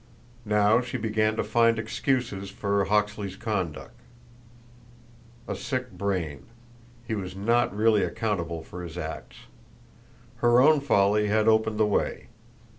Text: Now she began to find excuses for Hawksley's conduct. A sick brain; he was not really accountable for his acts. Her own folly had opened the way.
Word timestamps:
Now 0.47 0.81
she 0.81 0.97
began 0.97 1.35
to 1.35 1.43
find 1.43 1.77
excuses 1.77 2.49
for 2.49 2.85
Hawksley's 2.85 3.35
conduct. 3.35 3.99
A 5.47 5.55
sick 5.55 5.91
brain; 5.91 6.47
he 7.07 7.13
was 7.13 7.35
not 7.35 7.71
really 7.75 8.01
accountable 8.03 8.63
for 8.63 8.81
his 8.83 8.97
acts. 8.97 9.41
Her 10.37 10.59
own 10.59 10.79
folly 10.79 11.27
had 11.27 11.47
opened 11.47 11.77
the 11.77 11.85
way. 11.85 12.29